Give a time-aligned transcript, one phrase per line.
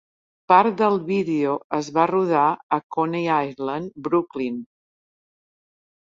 [0.51, 2.45] Part del vídeo es va rodar
[2.77, 4.57] a Coney Island, Brooklyn.